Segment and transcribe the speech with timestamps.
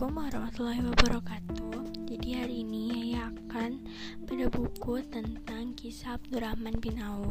[0.00, 1.84] Assalamualaikum warahmatullahi wabarakatuh.
[2.08, 3.84] Jadi hari ini saya akan
[4.24, 7.28] pada buku tentang kisah Abdurrahman bin Auf.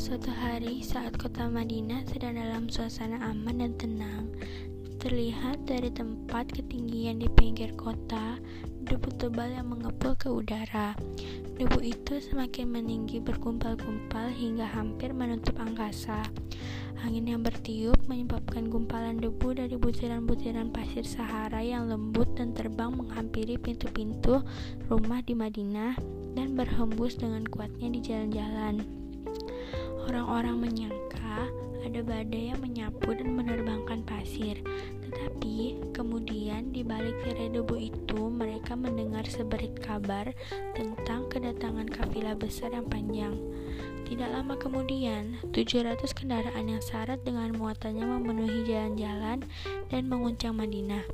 [0.00, 4.32] Suatu hari saat kota Madinah sedang dalam suasana aman dan tenang
[5.04, 8.40] Terlihat dari tempat ketinggian di pinggir kota
[8.88, 10.96] Debu tebal yang mengepul ke udara.
[11.60, 16.24] Debu itu semakin meninggi bergumpal-gumpal hingga hampir menutup angkasa.
[17.04, 23.60] Angin yang bertiup menyebabkan gumpalan debu dari butiran-butiran pasir Sahara yang lembut dan terbang menghampiri
[23.60, 24.40] pintu-pintu
[24.88, 26.00] rumah di Madinah
[26.32, 28.80] dan berhembus dengan kuatnya di jalan-jalan.
[30.08, 31.48] Orang-orang menyangka
[31.84, 34.56] ada badai yang menyapu dan menerbangkan pasir,
[35.04, 40.32] tetapi kemudian di balik tirai debu itu mereka mendengar seberit kabar
[40.72, 43.36] tentang kedatangan kafilah besar yang panjang.
[44.04, 49.44] Tidak lama kemudian, 700 kendaraan yang syarat dengan muatannya memenuhi jalan-jalan
[49.88, 51.04] dan menguncang Madinah.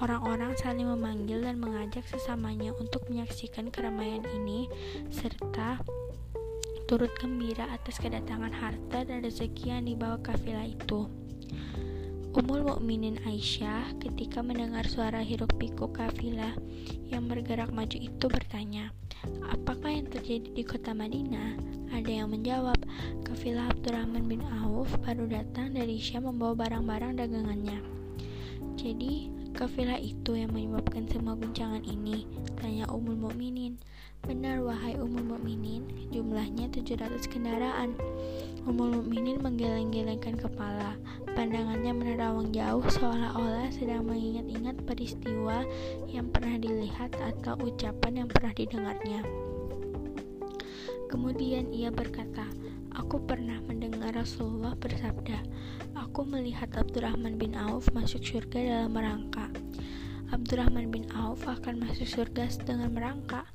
[0.00, 4.64] Orang-orang saling memanggil dan mengajak sesamanya untuk menyaksikan keramaian ini
[5.12, 5.76] serta
[6.88, 11.06] turut gembira atas kedatangan harta dan rezeki yang dibawa kafilah itu.
[12.30, 16.54] Umul Mukminin Aisyah ketika mendengar suara hiruk pikuk kafilah
[17.10, 18.94] yang bergerak maju itu bertanya,
[19.50, 21.58] "Apakah yang terjadi di kota Madinah?"
[21.90, 22.78] Ada yang menjawab,
[23.26, 27.82] kafilah Abdurrahman bin Auf baru datang dari Syam membawa barang-barang dagangannya.
[28.78, 32.30] Jadi, kafilah itu yang menyebabkan semua guncangan ini,
[32.62, 33.74] tanya Ummul Mukminin.
[34.22, 35.82] Benar wahai Ummul Mukminin,
[36.14, 37.98] jumlahnya 700 kendaraan.
[38.68, 40.96] Ummul Mukminin menggeleng-gelengkan kepala.
[41.32, 45.64] Pandangannya menerawang jauh seolah-olah sedang mengingat-ingat peristiwa
[46.10, 49.24] yang pernah dilihat atau ucapan yang pernah didengarnya.
[51.08, 52.44] Kemudian ia berkata,
[52.94, 55.40] Aku pernah mendengar Rasulullah bersabda,
[55.96, 59.48] Aku melihat Abdurrahman bin Auf masuk surga dalam merangka.
[60.30, 63.48] Abdurrahman bin Auf akan masuk surga dengan merangka.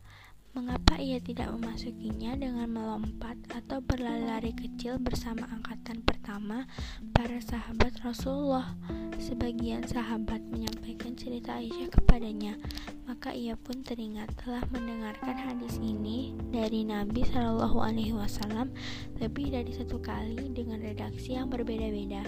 [0.55, 6.63] Mengapa ia tidak memasukinya dengan melompat atau berlari-lari kecil bersama angkatan pertama
[7.11, 8.71] para sahabat Rasulullah?
[9.19, 12.55] Sebagian sahabat menyampaikan cerita Aisyah kepadanya,
[13.03, 18.71] maka ia pun teringat telah mendengarkan hadis ini dari Nabi Shallallahu Alaihi Wasallam
[19.19, 22.23] lebih dari satu kali dengan redaksi yang berbeda-beda.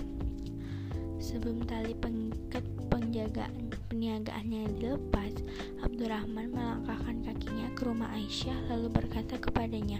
[1.23, 2.67] Sebelum tali pengikat
[3.27, 5.43] penjagaan peniagaannya dilepas,
[5.83, 9.99] Abdurrahman melangkahkan kakinya ke rumah Aisyah lalu berkata kepadanya,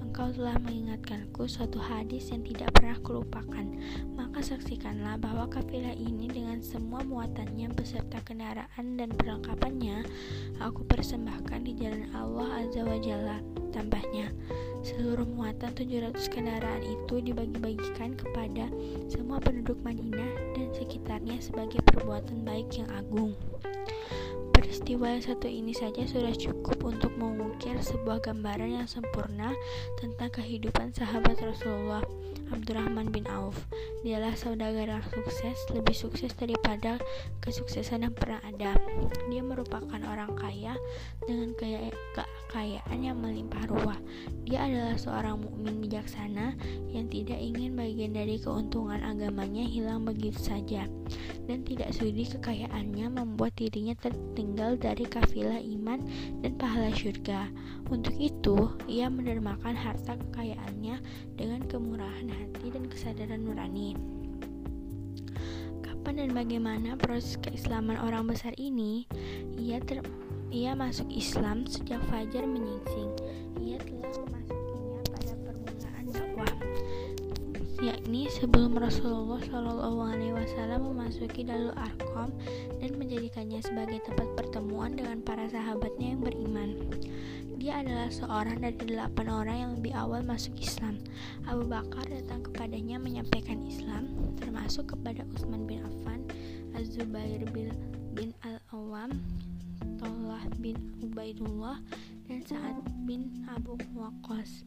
[0.00, 3.76] Engkau telah mengingatkanku suatu hadis yang tidak pernah kulupakan.
[4.16, 10.08] Maka saksikanlah bahwa kafilah ini dengan semua muatannya beserta kendaraan dan perlengkapannya
[10.60, 13.40] aku persembahkan di jalan Allah Azza wa Jalla.
[13.72, 14.32] Tambahnya,
[14.82, 18.66] seluruh muatan 700 kendaraan itu dibagi-bagikan kepada
[19.06, 23.32] semua penduduk Madinah dan sekitarnya sebagai perbuatan baik yang agung.
[24.52, 29.54] Peristiwa yang satu ini saja sudah cukup untuk mengukir sebuah gambaran yang sempurna
[29.98, 32.02] tentang kehidupan sahabat Rasulullah
[32.52, 33.56] Abdurrahman bin Auf.
[34.04, 37.00] Dialah saudagar yang sukses, lebih sukses daripada
[37.40, 38.76] kesuksesan yang pernah ada.
[39.32, 40.76] Dia merupakan orang kaya
[41.24, 41.88] dengan kaya
[42.52, 43.96] kekayaan yang melimpah ruah.
[44.44, 46.52] Dia adalah seorang mukmin bijaksana
[46.92, 50.84] yang tidak ingin bagian dari keuntungan agamanya hilang begitu saja
[51.48, 56.04] dan tidak sudi kekayaannya membuat dirinya tertinggal dari kafilah iman
[56.44, 57.48] dan pahala syurga.
[57.88, 61.00] Untuk itu, ia mendermakan harta kekayaannya
[61.40, 63.96] dengan kemurahan hati dan kesadaran nurani.
[65.80, 69.08] Kapan dan bagaimana proses keislaman orang besar ini?
[69.56, 70.04] Ia ter
[70.52, 73.10] ia masuk Islam sejak fajar menyingsing.
[73.56, 76.52] Ia telah memasukinya pada permulaan dakwah,
[77.80, 82.36] yakni sebelum Rasulullah Shallallahu Alaihi Wasallam memasuki Dalul Arqam
[82.84, 86.70] dan menjadikannya sebagai tempat pertemuan dengan para sahabatnya yang beriman.
[87.56, 90.98] Dia adalah seorang dari delapan orang yang lebih awal masuk Islam.
[91.46, 96.26] Abu Bakar datang kepadanya menyampaikan Islam, termasuk kepada Utsman bin Affan,
[96.74, 97.70] Az-Zubair bin,
[98.18, 98.34] bin
[100.02, 101.78] Tolah bin Ubaidullah,
[102.26, 104.66] dan Sa'ad bin Abu Waqqas.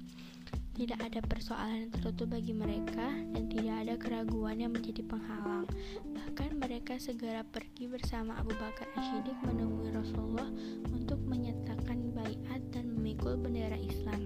[0.75, 5.67] Tidak ada persoalan yang tertutup bagi mereka dan tidak ada keraguan yang menjadi penghalang.
[6.07, 10.47] Bahkan mereka segera pergi bersama Abu Bakar Ashidik menemui Rasulullah
[10.91, 14.19] untuk menyatakan baiat dan memikul bendera Islam.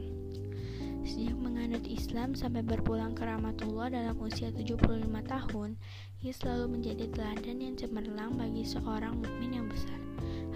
[1.05, 5.73] Sejak menganut Islam sampai berpulang ke Ramatullah dalam usia 75 tahun,
[6.21, 10.08] ia selalu menjadi teladan yang cemerlang bagi seorang mukmin yang besar.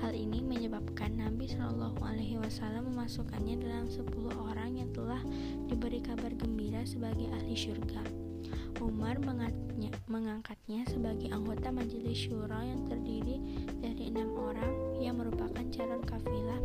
[0.04, 4.04] Hal ini menyebabkan Nabi Shallallahu Alaihi Wasallam memasukkannya dalam 10
[4.36, 5.24] orang yang telah
[5.72, 8.04] diberi kabar gembira sebagai ahli syurga.
[8.84, 9.16] Umar
[10.12, 13.40] mengangkatnya sebagai anggota majelis syura yang terdiri
[13.80, 16.60] dari enam orang yang merupakan calon kafilah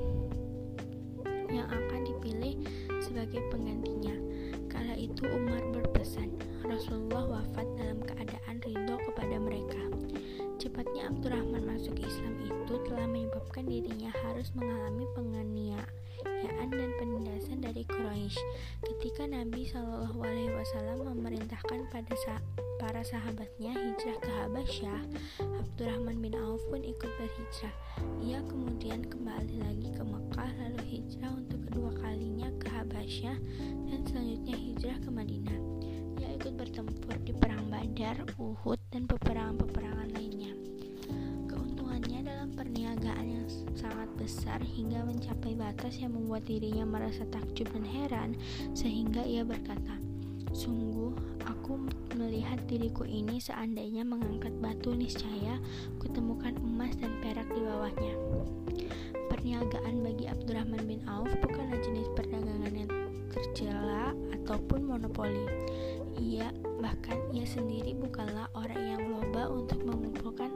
[1.46, 2.58] yang akan dipilih
[2.98, 4.18] sebagai penggantinya.
[4.66, 6.34] Kala itu Umar berpesan,
[6.66, 9.82] Rasulullah wafat dalam keadaan ridho kepada mereka.
[10.58, 18.42] Cepatnya Abdurrahman masuk Islam itu telah menyebabkan dirinya harus mengalami penganiayaan dan penindasan dari Quraisy.
[18.82, 22.42] Ketika Nabi Shallallahu Alaihi Wasallam memerintahkan pada sa
[22.82, 25.00] para sahabatnya hijrah ke Habasyah,
[25.42, 27.74] Abdurrahman bin Auf pun ikut berhijrah.
[28.22, 33.36] Ia kemudian kembali lagi ke Mekah lalu hijrah untuk kedua kalinya ke Habasyah
[33.86, 35.58] dan selanjutnya hijrah ke Madinah.
[36.18, 40.50] Ia ikut bertempur di perang Badar, Uhud, dan peperangan-peperangan lainnya.
[41.46, 43.46] Keuntungannya dalam perniagaan yang
[43.78, 48.30] sangat besar hingga mencapai batas yang membuat dirinya merasa takjub dan heran,
[48.74, 49.94] sehingga ia berkata,
[50.50, 51.12] Sungguh,
[51.46, 51.86] aku
[52.18, 55.60] melihat diriku ini seandainya mengangkat batu niscaya
[56.02, 58.14] kutemukan emas dan perak di bawahnya.
[59.28, 62.90] Perniagaan bagi Abdurrahman bin Auf bukanlah jenis perdagangan yang
[63.28, 65.44] tercela ataupun monopoli.
[66.18, 66.50] Ia
[66.82, 70.50] bahkan ia sendiri bukanlah orang yang loba untuk mengumpulkan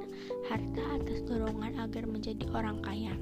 [0.51, 3.15] harta atas dorongan agar menjadi orang kaya.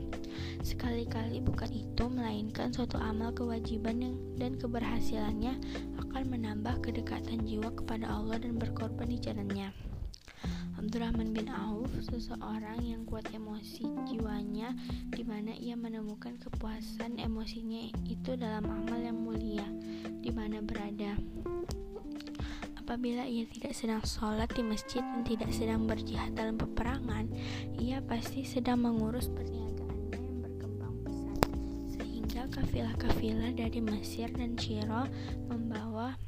[0.60, 5.56] Sekali-kali bukan itu melainkan suatu amal kewajiban yang dan keberhasilannya
[6.00, 9.72] akan menambah kedekatan jiwa kepada Allah dan berkorban di jalannya.
[10.80, 14.72] Abdurrahman bin Auf, seseorang yang kuat emosi jiwanya,
[15.12, 19.68] di mana ia menemukan kepuasan emosinya itu dalam amal yang mulia,
[20.24, 21.20] di mana berada.
[22.90, 27.30] Apabila ia tidak sedang sholat di masjid dan tidak sedang berjihad dalam peperangan,
[27.78, 31.38] ia pasti sedang mengurus perniagaannya yang berkembang pesat,
[31.86, 35.06] sehingga kafilah-kafilah dari Mesir dan Syiro
[35.46, 36.18] membawa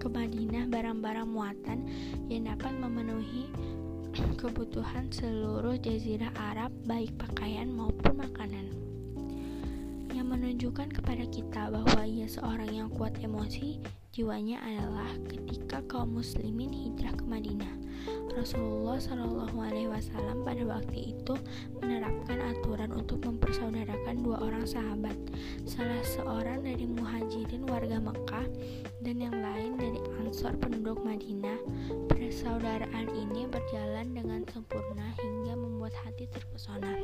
[0.00, 1.84] ke Madinah barang-barang muatan
[2.32, 3.52] yang dapat memenuhi
[4.40, 8.72] kebutuhan seluruh jazirah Arab baik pakaian maupun makanan.
[10.16, 16.74] Yang menunjukkan kepada kita bahwa ia seorang yang kuat emosi jiwanya adalah ketika kaum muslimin
[16.74, 17.74] hijrah ke Madinah.
[18.34, 21.34] Rasulullah Shallallahu Alaihi Wasallam pada waktu itu
[21.78, 25.14] menerapkan aturan untuk mempersaudarakan dua orang sahabat,
[25.66, 28.46] salah seorang dari muhajirin warga Mekah
[29.02, 31.58] dan yang lain dari ansor penduduk Madinah.
[32.06, 37.02] Persaudaraan ini berjalan dengan sempurna hingga membuat hati terpesona.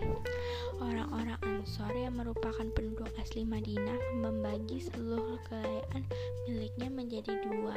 [0.79, 6.07] Orang-orang ansor yang merupakan penduduk asli Madinah membagi seluruh kekayaan
[6.47, 7.75] miliknya menjadi dua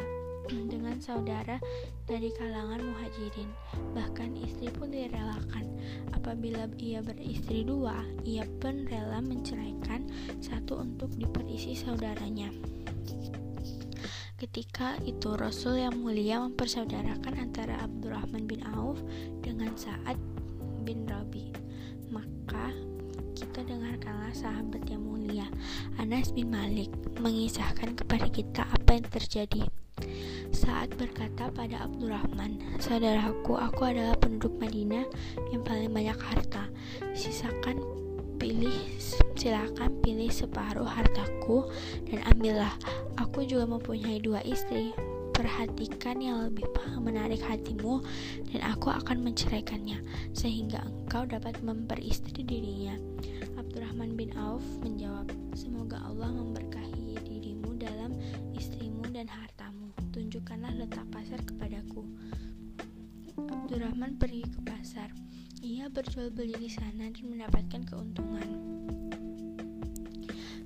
[0.69, 1.57] dengan saudara
[2.05, 3.49] dari kalangan muhajirin.
[3.97, 5.65] Bahkan istri pun direlakan.
[6.13, 10.13] Apabila ia beristri dua, ia pun rela menceraikan
[10.45, 12.53] satu untuk diperisi saudaranya.
[14.39, 18.95] Ketika itu Rasul yang mulia mempersaudarakan antara Abdurrahman bin Auf
[19.43, 20.15] dengan Sa'ad
[20.87, 21.51] bin Rabi.
[22.07, 22.71] Maka
[23.35, 25.43] kita dengarkanlah sahabat yang mulia
[25.99, 26.87] Anas bin Malik
[27.19, 29.67] mengisahkan kepada kita apa yang terjadi
[30.55, 35.05] saat berkata pada Abdurrahman, Saudaraku, aku adalah penduduk Madinah
[35.51, 36.71] yang paling banyak harta.
[37.13, 37.83] Sisakan
[38.39, 38.79] pilih
[39.35, 41.67] silakan pilih separuh hartaku
[42.07, 42.71] dan ambillah.
[43.19, 44.95] Aku juga mempunyai dua istri.
[45.35, 46.67] Perhatikan yang lebih
[46.99, 48.03] menarik hatimu
[48.51, 50.03] dan aku akan menceraikannya
[50.35, 52.99] sehingga engkau dapat memperistri dirinya.
[53.55, 58.19] Abdurrahman bin Auf menjawab, Semoga Allah memberkahi dirimu dalam
[58.51, 62.03] istrimu dan hartamu tunjukkanlah letak pasar kepadaku.
[63.39, 65.28] Abdurrahman pergi ke pasar.
[65.59, 68.47] Ia berjual beli di sana dan mendapatkan keuntungan.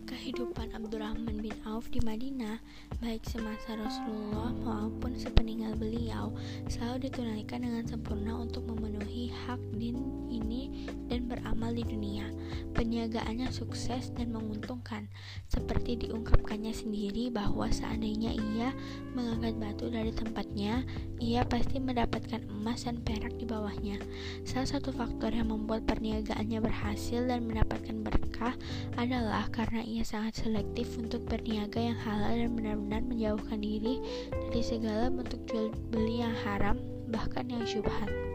[0.05, 2.61] Kehidupan Abdurrahman bin Auf di Madinah,
[3.01, 6.29] baik semasa Rasulullah maupun sepeninggal beliau,
[6.69, 9.97] selalu ditunaikan dengan sempurna untuk memenuhi hak din
[10.29, 12.25] ini dan beramal di dunia.
[12.73, 15.05] Perniagaannya sukses dan menguntungkan,
[15.45, 18.73] seperti diungkapkannya sendiri bahwa seandainya ia
[19.13, 20.81] mengangkat batu dari tempatnya,
[21.21, 24.01] ia pasti mendapatkan emas dan perak di bawahnya.
[24.49, 28.57] Salah satu faktor yang membuat perniagaannya berhasil dan mendapatkan berkah
[28.97, 34.01] adalah karena ia sangat selektif untuk berniaga yang halal dan benar-benar menjauhkan diri
[34.33, 36.81] dari segala bentuk jual beli yang haram,
[37.13, 38.32] bahkan yang syubhat.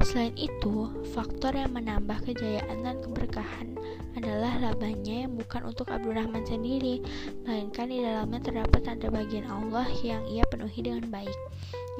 [0.00, 3.76] Selain itu, faktor yang menambah kejayaan dan keberkahan
[4.16, 7.04] adalah labanya yang bukan untuk Abdurrahman sendiri,
[7.46, 11.38] melainkan di dalamnya terdapat ada bagian Allah yang ia penuhi dengan baik.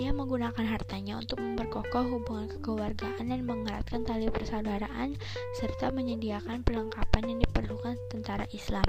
[0.01, 5.15] Ia menggunakan hartanya untuk memperkokoh hubungan kekeluargaan dan mengeratkan tali persaudaraan
[5.61, 8.87] serta menyediakan perlengkapan yang diperlukan tentara Islam.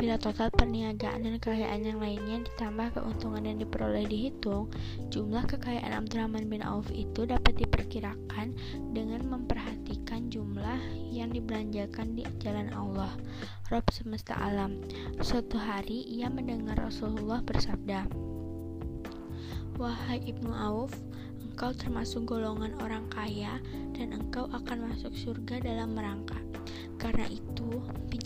[0.00, 4.72] Bila total perniagaan dan kekayaan yang lainnya ditambah keuntungan yang diperoleh dihitung,
[5.12, 8.56] jumlah kekayaan Abdurrahman bin Auf itu dapat diperkirakan
[8.96, 10.80] dengan memperhatikan jumlah
[11.12, 13.12] yang dibelanjakan di jalan Allah,
[13.68, 14.80] Rob semesta alam.
[15.20, 18.08] Suatu hari ia mendengar Rasulullah bersabda,
[19.80, 20.92] Wahai Ibnu Auf,
[21.42, 23.60] engkau termasuk golongan orang kaya
[23.92, 26.40] dan engkau akan masuk surga dalam merangkak.
[27.02, 27.81] Karena itu,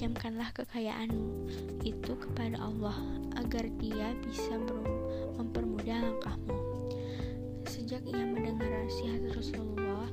[0.07, 1.51] pinjamkanlah kekayaanmu
[1.83, 2.95] itu kepada Allah
[3.43, 4.55] agar Dia bisa
[5.35, 6.55] mempermudah langkahmu.
[7.67, 10.07] Sejak ia mendengar nasihat Rasulullah, Rasulullah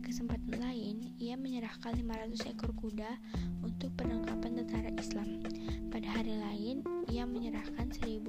[0.00, 3.20] Kesempatan lain, ia menyerahkan 500 ekor kuda
[3.60, 5.44] untuk perlengkapan tentara Islam.
[5.92, 6.80] Pada hari lain,
[7.12, 8.26] ia menyerahkan 1.500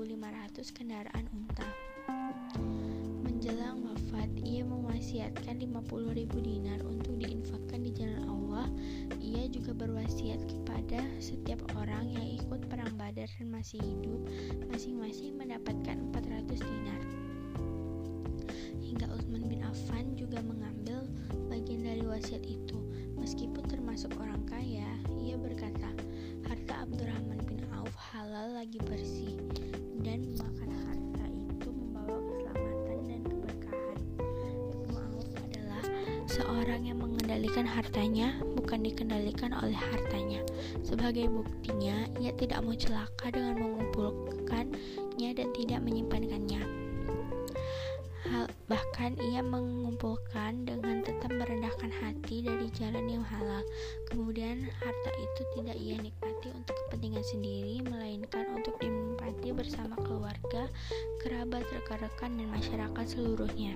[0.76, 1.68] kendaraan unta.
[3.24, 8.68] Menjelang wafat, ia mewasiatkan 50.000 dinar untuk diinfakkan di jalan Allah.
[9.18, 14.22] Ia juga berwasiat kepada setiap orang yang ikut perang Badar dan masih hidup,
[14.70, 17.02] masing-masing mendapatkan 400 dinar.
[18.82, 20.61] Hingga Utsman bin Affan juga mengambil
[22.22, 22.78] wasiat itu.
[23.18, 24.86] Meskipun termasuk orang kaya,
[25.18, 25.90] ia berkata,
[26.46, 29.42] harta Abdurrahman bin Auf halal lagi bersih
[30.06, 33.98] dan memakan harta itu membawa keselamatan dan keberkahan.
[34.70, 35.84] Ibnu Auf adalah
[36.30, 40.46] seorang yang mengendalikan hartanya, bukan dikendalikan oleh hartanya.
[40.86, 46.81] Sebagai buktinya, ia tidak mau celaka dengan mengumpulkannya dan tidak menyimpankannya.
[49.02, 53.66] Bahkan ia mengumpulkan dengan tetap merendahkan hati dari jalan yang halal.
[54.06, 60.70] Kemudian harta itu tidak ia nikmati untuk kepentingan sendiri, melainkan untuk dinikmati bersama keluarga,
[61.18, 63.74] kerabat, rekan-rekan, dan masyarakat seluruhnya.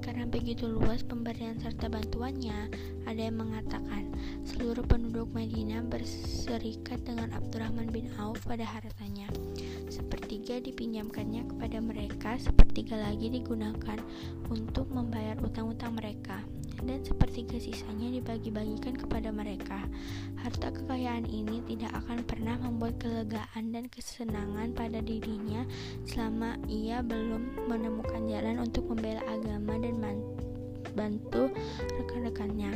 [0.00, 2.72] Karena begitu luas pemberian serta bantuannya,
[3.04, 4.08] ada yang mengatakan
[4.48, 9.28] seluruh penduduk Madinah berserikat dengan Abdurrahman bin Auf pada hartanya.
[9.92, 13.98] Sepertiga dipinjamkannya kepada mereka, sepertiga lagi digunakan
[14.48, 16.40] untuk membayar utang-utang mereka
[16.84, 19.84] dan sepertiga sisanya dibagi-bagikan kepada mereka.
[20.40, 25.64] Harta kekayaan ini tidak akan pernah membuat kelegaan dan kesenangan pada dirinya
[26.08, 29.96] selama ia belum menemukan jalan untuk membela agama dan
[30.96, 31.52] bantu
[32.00, 32.74] rekan-rekannya.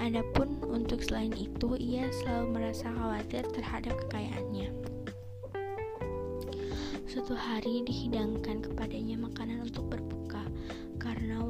[0.00, 4.72] Adapun untuk selain itu, ia selalu merasa khawatir terhadap kekayaannya.
[7.06, 10.21] Suatu hari dihidangkan kepadanya makanan untuk berbuka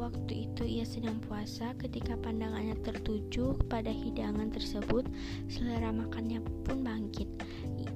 [0.03, 5.07] waktu itu ia sedang puasa ketika pandangannya tertuju kepada hidangan tersebut
[5.47, 7.31] selera makannya pun bangkit.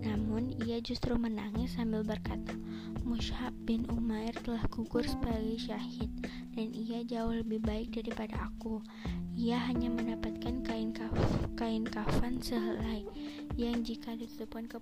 [0.06, 2.54] Namun ia justru menangis sambil berkata
[3.02, 6.10] Mushab bin Umair telah gugur sebagai syahid
[6.54, 8.78] dan ia jauh lebih baik daripada aku.
[9.34, 11.10] Ia hanya mendapatkan kain kaf
[11.58, 13.02] kain kafan sehelai
[13.58, 14.78] yang jika ditutupkan ke,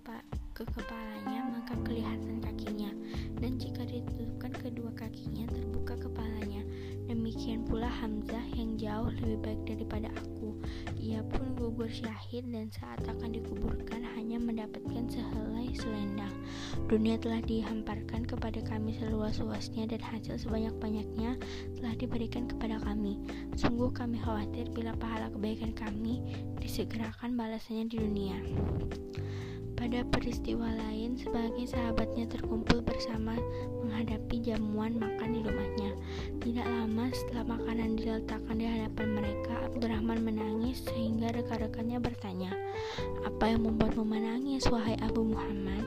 [0.53, 2.93] ke kepalanya maka kelihatan kakinya.
[3.41, 6.34] Dan jika ditutupkan kedua kakinya terbuka kepalanya
[7.15, 10.59] Demikian pula Hamzah yang jauh lebih baik daripada aku.
[10.99, 16.35] Ia pun gugur syahid dan saat akan dikuburkan hanya mendapatkan sehelai selendang.
[16.91, 21.39] Dunia telah dihamparkan kepada kami seluas-luasnya dan hasil sebanyak-banyaknya
[21.79, 23.23] telah diberikan kepada kami.
[23.55, 26.19] Sungguh kami khawatir bila pahala kebaikan kami
[26.59, 28.43] disegerakan balasannya di dunia.
[29.75, 33.35] Pada peristiwa lain, sebagai sahabatnya terkumpul bersama
[33.83, 35.91] menghadapi jamuan makan di rumahnya.
[36.41, 42.55] Tidak lama setelah makanan diletakkan di hadapan mereka, Abdurrahman menangis sehingga rekan-rekannya bertanya,
[43.27, 45.85] "Apa yang membuatmu menangis, wahai Abu Muhammad?"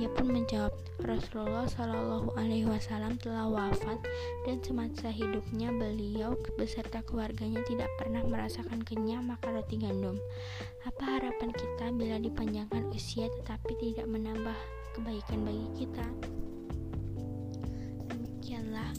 [0.00, 0.72] Ia pun menjawab,
[1.04, 4.00] Rasulullah Shallallahu Alaihi Wasallam telah wafat
[4.48, 10.16] dan semasa hidupnya beliau beserta keluarganya tidak pernah merasakan kenyang makan roti gandum.
[10.88, 14.58] Apa harapan kita bila dipanjangkan usia tetapi tidak menambah
[14.94, 16.06] kebaikan bagi kita?
[18.10, 18.90] Demikianlah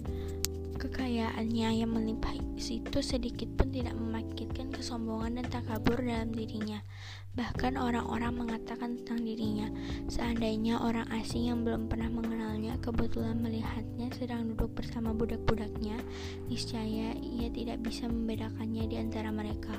[0.81, 6.81] kekayaannya yang melimpah itu sedikit pun tidak memakitkan kesombongan dan takabur dalam dirinya.
[7.31, 9.71] Bahkan orang-orang mengatakan tentang dirinya,
[10.11, 15.95] seandainya orang asing yang belum pernah mengenalnya kebetulan melihatnya sedang duduk bersama budak-budaknya,
[16.51, 19.71] niscaya ia tidak bisa membedakannya di antara mereka.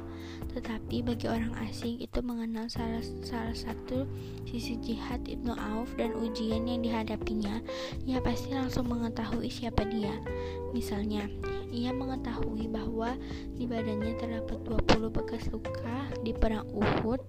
[0.56, 4.08] Tetapi bagi orang asing itu mengenal salah, salah satu
[4.48, 7.60] sisi jihad Ibnu Auf dan ujian yang dihadapinya,
[8.08, 10.16] ia pasti langsung mengetahui siapa dia.
[10.72, 11.28] Misalnya,
[11.72, 13.16] ia mengetahui bahwa
[13.56, 17.24] di badannya terdapat 20 bekas luka di perang Uhud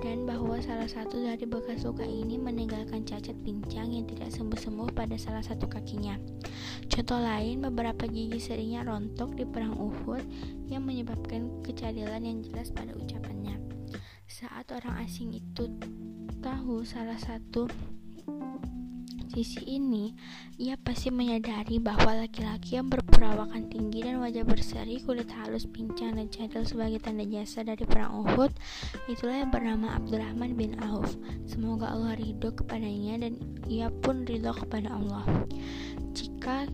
[0.00, 5.16] dan bahwa salah satu dari bekas luka ini meninggalkan cacat pincang yang tidak sembuh-sembuh pada
[5.20, 6.16] salah satu kakinya.
[6.88, 10.24] Contoh lain, beberapa gigi serinya rontok di perang Uhud
[10.68, 13.60] yang menyebabkan kecadilan yang jelas pada ucapannya.
[14.24, 15.68] Saat orang asing itu
[16.40, 17.68] tahu salah satu
[19.34, 20.14] sisi ini,
[20.62, 26.30] ia pasti menyadari bahwa laki-laki yang berperawakan tinggi dan wajah berseri, kulit halus, pincang, dan
[26.30, 28.54] cadel sebagai tanda jasa dari perang Uhud,
[29.10, 31.18] itulah yang bernama Abdurrahman bin Auf.
[31.50, 35.26] Semoga Allah ridho kepadanya dan ia pun ridho kepada Allah.
[36.14, 36.70] Jika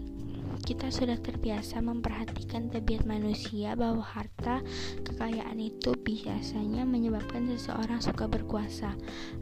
[0.61, 4.61] kita sudah terbiasa memperhatikan tabiat manusia bahwa harta
[5.03, 8.95] kekayaan itu biasanya menyebabkan seseorang suka berkuasa.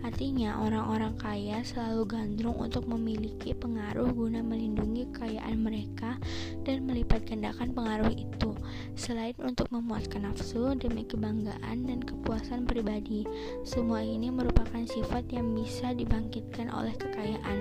[0.06, 6.16] Artinya, orang-orang kaya selalu gandrung untuk memiliki pengaruh guna melindungi kekayaan mereka
[6.62, 8.54] dan melipat gandakan pengaruh itu,
[8.94, 13.26] selain untuk memuaskan nafsu demi kebanggaan dan kepuasan pribadi.
[13.66, 17.58] Semua ini merupakan sifat yang bisa dibangkitkan oleh kekayaan.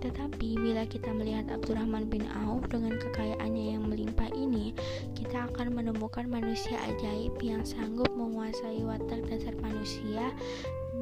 [0.00, 4.70] Tetapi bila kita melihat Abdurrahman bin Auf dengan kekayaannya yang melimpah ini,
[5.18, 10.30] kita akan menemukan manusia ajaib yang sanggup menguasai watak dasar manusia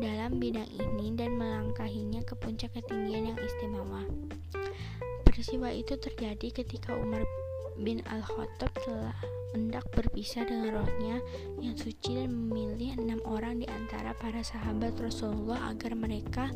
[0.00, 4.03] dalam bidang ini dan melangkahinya ke puncak ketinggian yang istimewa.
[5.29, 7.23] Peristiwa itu terjadi ketika Umar
[7.79, 9.15] bin Al-Khattab telah
[9.55, 11.23] hendak berpisah dengan rohnya
[11.62, 16.50] yang suci dan memilih enam orang di antara para sahabat Rasulullah agar mereka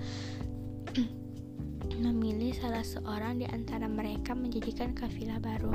[2.03, 5.71] memilih salah seorang di antara mereka menjadikan kafilah baru.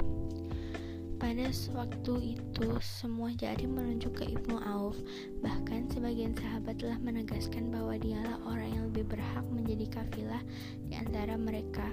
[1.17, 5.01] Pada waktu itu, semua jari menunjuk ke Ibnu Auf.
[5.41, 10.43] Bahkan sebagian sahabat telah menegaskan bahwa dialah orang yang lebih berhak menjadi kafilah
[10.85, 11.89] di antara mereka.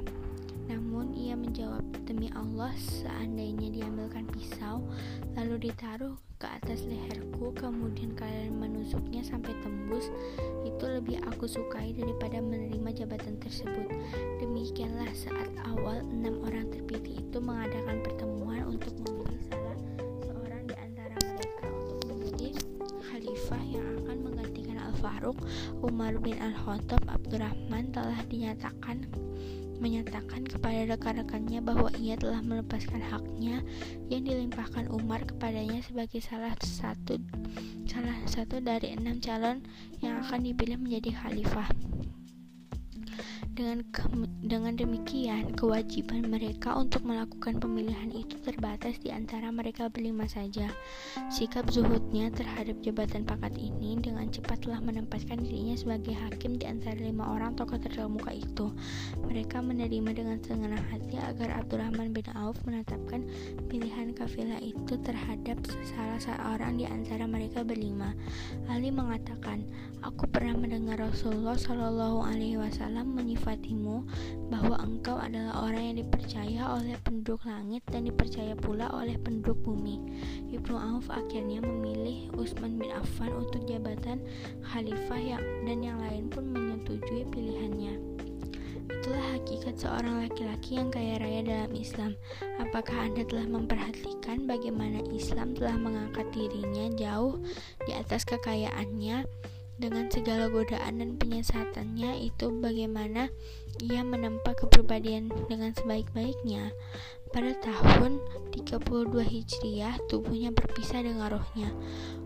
[0.68, 1.80] Namun ia menjawab,
[2.24, 4.80] "Demi Allah, seandainya diambilkan pisau
[5.36, 10.08] lalu ditaruh ke atas leherku, kemudian kalian menusuknya sampai tembus,
[10.64, 13.92] itu lebih aku sukai daripada menerima jabatan tersebut."
[14.40, 19.76] Demikianlah saat awal enam orang terpilih itu mengadakan pertemuan untuk memilih salah
[20.24, 22.48] seorang di antara mereka untuk menjadi
[23.04, 25.36] khalifah yang akan menggantikan Al-Faruq
[25.84, 29.04] Umar bin Al-Khattab Abdurrahman telah dinyatakan
[29.84, 33.60] menyatakan kepada rekan-rekannya bahwa ia telah melepaskan haknya
[34.08, 37.20] yang dilimpahkan Umar kepadanya sebagai salah satu
[37.84, 39.60] salah satu dari enam calon
[40.00, 41.68] yang akan dipilih menjadi khalifah.
[43.54, 43.86] Dengan
[44.42, 50.66] dengan demikian, kewajiban mereka untuk melakukan pemilihan itu terbatas di antara mereka berlima saja.
[51.30, 56.98] Sikap zuhudnya terhadap jabatan pangkat ini dengan cepat telah menempatkan dirinya sebagai hakim di antara
[56.98, 58.74] lima orang tokoh terkemuka itu.
[59.22, 63.22] Mereka menerima dengan senang hati agar Abdurrahman bin Auf menetapkan
[63.70, 65.62] pilihan kafilah itu terhadap
[65.94, 68.18] salah seorang di antara mereka berlima.
[68.66, 69.62] Ali mengatakan,
[70.02, 74.08] "Aku pernah mendengar Rasulullah Shallallahu Alaihi Wasallam menyifat sifatimu
[74.48, 80.00] bahwa engkau adalah orang yang dipercaya oleh penduduk langit dan dipercaya pula oleh penduduk bumi.
[80.48, 84.24] Ibnu Auf akhirnya memilih Utsman bin Affan untuk jabatan
[84.64, 88.00] khalifah yang, dan yang lain pun menyetujui pilihannya.
[88.88, 92.16] Itulah hakikat seorang laki-laki yang kaya raya dalam Islam.
[92.64, 97.36] Apakah Anda telah memperhatikan bagaimana Islam telah mengangkat dirinya jauh
[97.84, 99.28] di atas kekayaannya?
[99.74, 103.30] Dengan segala godaan dan penyesatannya itu bagaimana
[103.82, 106.70] ia menempa kepribadian dengan sebaik-baiknya.
[107.34, 108.22] Pada tahun
[108.54, 111.74] 32 Hijriah, tubuhnya berpisah dengan rohnya.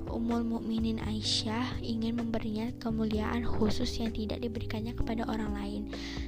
[0.05, 5.83] Ummul Mukminin Aisyah ingin memberinya kemuliaan khusus yang tidak diberikannya kepada orang lain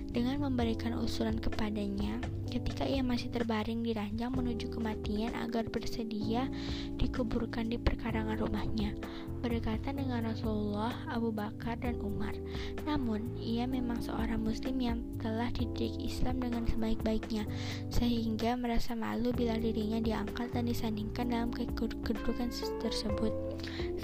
[0.08, 6.50] dengan memberikan usulan kepadanya ketika ia masih terbaring di ranjang menuju kematian agar bersedia
[6.98, 8.92] dikuburkan di perkarangan rumahnya
[9.40, 12.36] berdekatan dengan Rasulullah, Abu Bakar, dan Umar.
[12.84, 17.48] Namun, ia memang seorang muslim yang telah dididik Islam dengan sebaik-baiknya
[17.88, 22.52] sehingga merasa malu bila dirinya diangkat dan disandingkan dalam kedudukan
[22.84, 23.32] tersebut.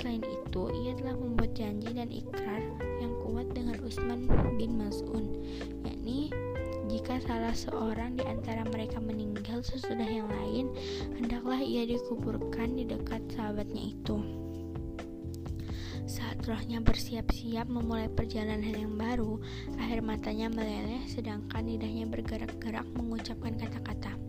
[0.01, 2.65] Selain itu, ia telah membuat janji dan ikrar
[2.99, 4.25] yang kuat dengan Utsman
[4.57, 5.37] bin Mas'un,
[5.85, 6.33] yakni
[6.87, 10.71] jika salah seorang di antara mereka meninggal sesudah yang lain,
[11.19, 14.17] hendaklah ia dikuburkan di dekat sahabatnya itu.
[16.07, 19.43] Saat rohnya bersiap-siap memulai perjalanan yang baru,
[19.75, 24.26] akhir matanya meleleh sedangkan lidahnya bergerak-gerak mengucapkan kata-kata.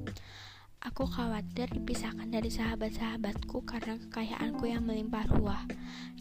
[0.87, 5.67] Aku khawatir dipisahkan dari sahabat-sahabatku karena kekayaanku yang melimpah ruah.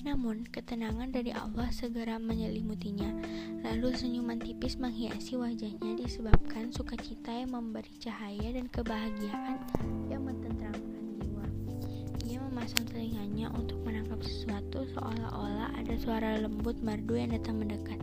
[0.03, 3.15] Namun, ketenangan dari Allah segera menyelimutinya.
[3.63, 9.63] Lalu senyuman tipis menghiasi wajahnya disebabkan sukacita yang memberi cahaya dan kebahagiaan
[10.11, 11.47] yang mententramkan jiwa.
[12.27, 18.03] Ia memasang telinganya untuk menangkap sesuatu seolah-olah ada suara lembut merdu yang datang mendekat.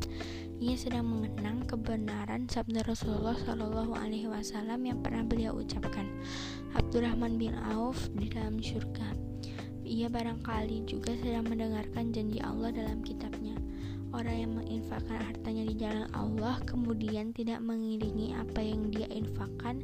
[0.63, 6.08] Ia sedang mengenang kebenaran sabda Rasulullah Shallallahu Alaihi Wasallam yang pernah beliau ucapkan.
[6.74, 9.14] Abdurrahman bin Auf di dalam surga.
[9.84, 13.54] Ia barangkali juga sedang mendengarkan janji Allah dalam kitabnya.
[14.14, 19.82] Orang yang menginfakkan hartanya di jalan Allah kemudian tidak mengiringi apa yang dia infakkan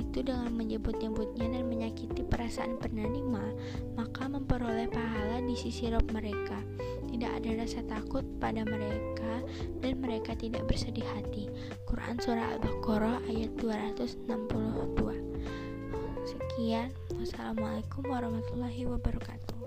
[0.00, 3.44] itu dengan menyebut-nyebutnya dan menyakiti perasaan penerima,
[3.92, 6.56] maka memperoleh pahala di sisi Rob mereka
[7.16, 9.40] tidak ada rasa takut pada mereka
[9.80, 11.48] dan mereka tidak bersedih hati.
[11.88, 15.25] Quran Surah Al-Baqarah ayat 262
[16.56, 16.88] Sekian,
[17.20, 19.60] wassalamualaikum warahmatullahi wabarakatuh.